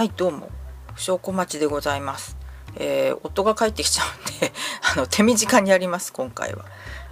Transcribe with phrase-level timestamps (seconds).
[0.00, 0.48] はいどうも。
[0.96, 2.34] 証拠待ちでございます。
[2.76, 4.50] えー、夫が帰ってきちゃうんで
[4.96, 6.64] あの手短にやります今回は。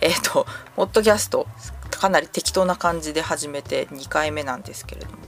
[0.00, 1.46] えっ、ー、とポッドキャスト
[1.92, 5.18] かなり適当な感じで始めて2回目なんですけれども。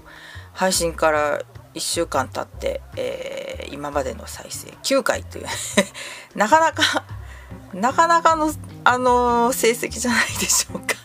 [0.53, 1.43] 配信から
[1.75, 4.71] 1週間経って、えー、今までの再生。
[4.83, 5.47] 9回という。
[6.35, 7.05] なかなか
[7.73, 10.97] なかなかの、あの、成績じゃないでしょうか。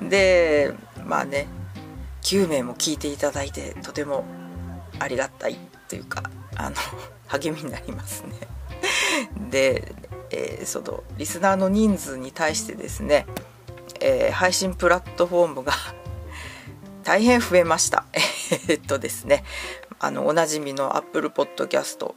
[0.08, 0.72] で
[1.04, 1.46] まあね
[2.34, 4.24] 9名も聞いていただいてとても
[4.98, 5.56] ありがたい
[5.86, 6.24] というか
[6.56, 6.76] あの
[7.28, 8.32] 励みになりますね。
[9.50, 9.94] で、
[10.30, 13.26] えー、そのリスナーの人数に対してですね、
[14.00, 15.74] えー、配信プラットフォームが
[17.04, 18.04] 大変増えました。
[18.66, 19.44] えっとですね
[20.00, 22.14] あのおなじみの Apple Podcast、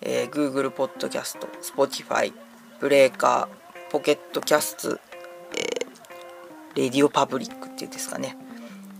[0.00, 2.32] えー、Google Podcast、Spotify、
[2.80, 4.98] ブレーカー、ポケットキャスト、
[5.52, 8.47] えー、レディオパブリックっていうんですかね。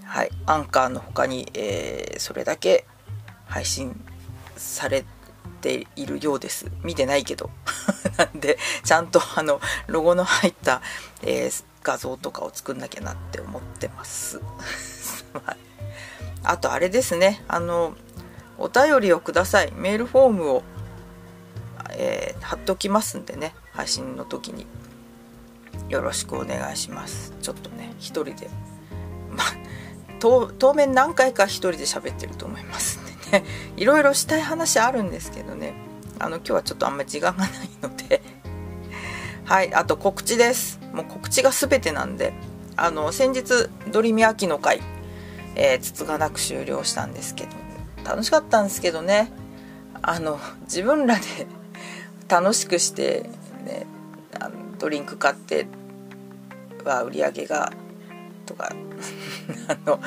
[0.09, 2.87] はい、アンカーの他に、えー、それだけ
[3.45, 4.03] 配信
[4.57, 5.05] され
[5.61, 6.73] ているようです。
[6.83, 7.51] 見てないけど。
[8.17, 10.81] なんでちゃんとあのロゴの入った、
[11.23, 14.41] えー、画像とかを作んなきゃなって思ってます。
[16.43, 17.45] あとあれですね。
[17.47, 17.95] あの
[18.57, 19.73] お便りをください。
[19.73, 20.63] メールフォームを、
[21.91, 23.55] えー、貼っておきますんでね。
[23.73, 24.67] 配信の時に。
[25.91, 27.35] よろしくお願いします。
[27.43, 28.49] ちょっとね一人で。
[30.19, 33.45] 当面何回か一人で喋ってると思いますんでね。
[33.77, 35.75] いろいろしたい話あるんですけどね。
[36.19, 37.51] あの今日はちょっとあんまり時間がない
[37.83, 38.23] ので。
[39.45, 40.81] はいあと告知です。
[40.93, 42.33] もう告知が全てなんで。
[42.77, 44.81] あの先日ドリミ秋の会
[45.57, 47.51] えー、つつがなく終了したんですけど。
[48.05, 49.33] 楽しかったんですけどね。
[50.03, 51.23] あの自分らで
[52.29, 53.29] 楽しくして
[53.65, 53.87] ね
[54.39, 55.67] あのドリンク買って
[56.85, 57.73] は売り上げが
[58.47, 58.73] とか
[59.69, 60.01] あの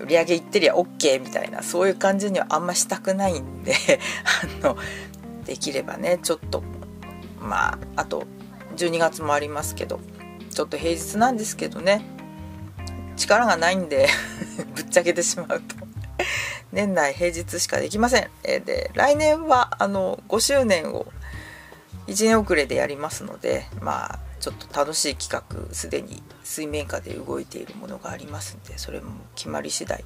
[0.00, 3.74] 売り上げいってりゃ OK みたいなそういう感じにはあんましたくないんで
[4.62, 4.76] あの
[5.44, 6.62] できればねちょっと
[7.40, 8.26] まああと
[8.76, 10.00] 12月もありますけど
[10.50, 12.02] ちょっと平日なんですけどね
[13.16, 14.08] 力がないんで
[14.74, 15.76] ぶっちゃけてしまうと
[16.72, 18.28] 年内平日しかできません。
[18.44, 21.06] えで来年はあの5周年を
[22.06, 30.04] 1年遅れでやりますのでまあちょっと楽しい企画すでに水面下で動いているものがありますんでそれも決まり次第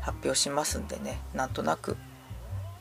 [0.00, 1.20] 発表しますんでね。
[1.34, 1.96] なんとなく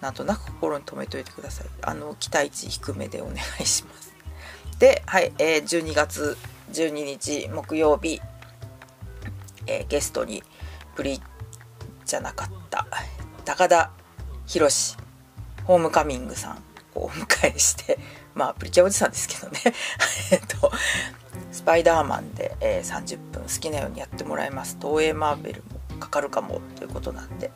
[0.01, 1.67] なんとなく心に留めといてください。
[1.83, 4.15] あの期待値低めでお願いします。
[4.79, 6.35] ではい、えー、12月
[6.71, 8.19] 12日木曜日、
[9.67, 10.41] えー、ゲストに
[10.95, 11.21] プリ
[12.03, 12.87] じゃなかった
[13.45, 13.91] 高田
[14.47, 14.97] 博
[15.65, 16.68] ホームカミングさん。
[16.95, 17.99] をお迎えして
[18.35, 19.59] まあプリキュアおじさんですけどね。
[20.31, 20.71] えっと
[21.51, 27.51] スパイダーマンで、えー、30分好きなようにやってもらいます東映マーベルもかかるかもということなんで。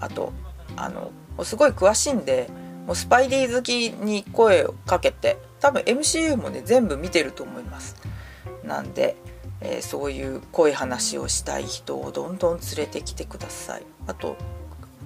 [0.00, 0.32] あと
[0.76, 1.12] あの
[1.44, 2.48] すごい詳しいんで
[2.86, 7.96] もうスパイディ好きに声をかけて多分 MCU もね全部見てると思います。
[8.64, 9.16] なんで、
[9.60, 13.82] えー、そういう濃い話をしたい人をどんどん連れてきてください。
[14.06, 14.36] あと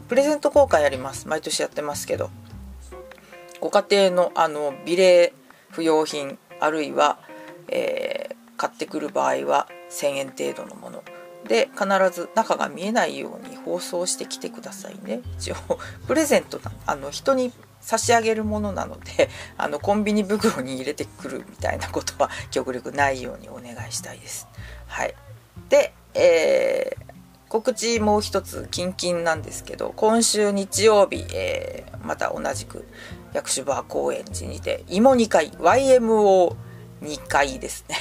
[0.09, 1.29] プレゼント交換やります。
[1.29, 2.31] 毎年やってますけど。
[3.65, 5.33] ご家庭のあの美麗
[5.71, 7.19] 不要品あるいは、
[7.69, 11.03] えー、買ってくる場合は1000円程度のもの。
[11.49, 15.23] で必ず中が見えないように包装してきてくださいね。
[15.39, 15.57] 一応
[16.07, 24.47] プレゼントあの人に差し上げるものなので あのコンビニ袋に入れてくるみたいなことは 極力ないようにお願いしたいです。
[24.89, 25.15] はい、
[25.71, 27.15] で、えー、
[27.49, 32.87] 告知もう一つキンキンなんですけど今週日曜日、えー、また同じく
[33.35, 36.57] 薬師場高円寺にて芋2回 YMO2
[37.29, 37.97] 回ですね。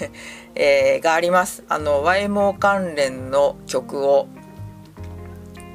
[0.54, 1.64] えー、があります。
[1.68, 4.28] あの YMO 関連の曲を、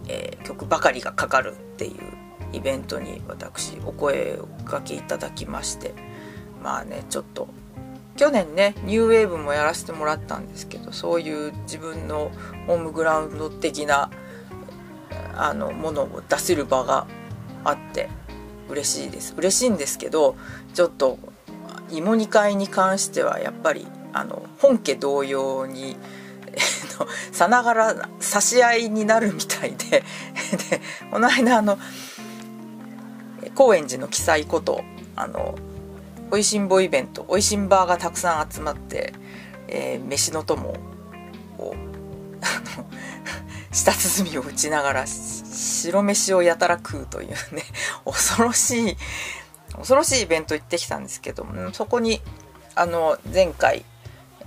[0.08, 2.22] えー、曲ばかりがかかるっていう
[2.54, 5.94] イベントに私お声をかけいただきまして
[6.64, 7.50] まあねちょっと
[8.18, 12.32] 去年ねニューウェーブもやらせてもらったんですけどそういう自分の
[12.68, 14.10] ホームグラウンド的な
[15.36, 17.08] あのものを出せる場が
[17.64, 18.10] あって
[18.72, 19.34] 嬉しいです。
[19.38, 20.36] 嬉しいんですけど
[20.74, 21.20] ちょっと
[21.92, 25.98] 芋煮会に関してはやっぱりあの本家同様に
[27.32, 30.04] さながら差し合いになるみたいでで
[31.10, 31.78] この間あの
[33.56, 34.84] 高円寺の記載こと
[35.16, 35.56] あの
[36.30, 39.14] おいしんぼイベントおいしんバーがたくさん集まって、
[39.68, 40.76] えー、飯の友
[43.72, 47.64] 舌鼓を打ちながら白飯をやたら食うというね
[48.06, 48.98] 恐ろしい
[49.76, 52.22] 恐ろしいイベント行ってきたんですけどもそこに
[52.76, 53.86] あの前回、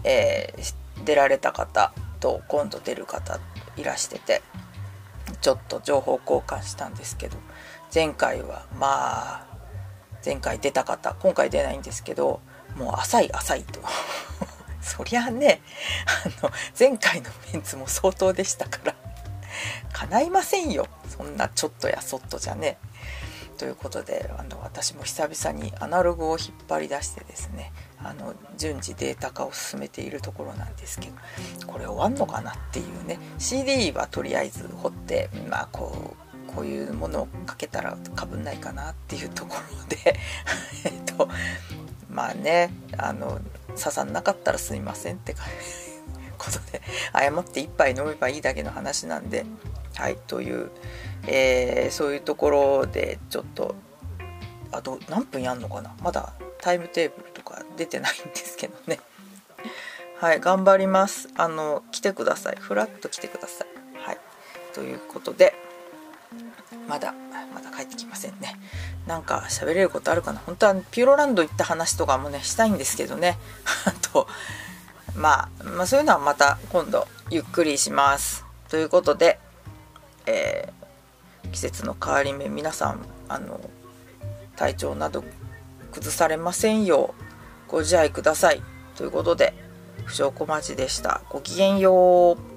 [0.04, 0.74] えー、
[1.04, 3.38] 出られた方と今度出る方
[3.76, 4.42] いらしてて
[5.40, 7.38] ちょっと情報交換したんですけど
[7.94, 9.54] 前回はまあ
[10.24, 12.40] 前回出た方今回出ないんですけど
[12.76, 13.80] もう浅い浅いと。
[14.82, 15.62] そりゃあね
[16.06, 19.03] あの前回のメンツも相当でしたから。
[19.92, 20.86] 叶いませんよ。
[21.08, 22.78] そんなちょっとやそっとじゃね。
[23.56, 27.72] ということであの私も久々にアナログを引っ張り出してですね
[28.02, 31.08] あの順次データ化を進めているところなんですけ
[31.60, 33.18] どこれ終わんのかなっていうね。
[33.38, 36.16] CD はとりあえず掘ってまあこ
[36.50, 40.16] うこういうものをかけたらかぶんないかなっていうところで。
[40.84, 41.28] えっと
[42.10, 43.40] まあねあの
[43.76, 45.83] 刺さんなかったらすいませんって感じ。
[46.44, 46.82] ことで
[47.12, 49.46] 謝って一杯飲めばいいだけの話なんで
[49.96, 50.70] はいという、
[51.26, 53.74] えー、そういうところでちょっと
[54.72, 55.94] あと何分やんのかな。
[56.02, 58.98] まだタイムテーブルとか出てないんですけどね。
[60.18, 61.28] はい頑張ります。
[61.36, 62.56] あの来てください。
[62.58, 63.68] フラッと来てください。
[64.00, 64.18] はい
[64.74, 65.54] ということで
[66.88, 67.12] まだ
[67.54, 68.58] まだ帰ってきませんね。
[69.06, 70.40] なんか喋れることあるかな。
[70.44, 73.38] 本当はピューロランド行った話とかもねしたいんですけどね。
[73.86, 74.26] あと、
[75.16, 78.44] まあ、まあそういうのはまた今度ゆっくりします。
[78.68, 79.38] ということで、
[80.26, 83.60] えー、季節の変わり目皆さんあの
[84.56, 85.24] 体調など
[85.92, 87.14] 崩されませんよ
[87.68, 88.62] うご自愛ください。
[88.96, 89.54] ということで
[90.04, 91.22] 不祥小町でした。
[91.30, 92.53] ごきげんよう。